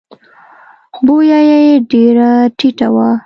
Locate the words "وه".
2.95-3.09